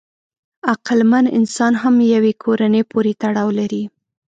[0.71, 3.83] عقلمن انسان هم یوې کورنۍ پورې تړاو لري.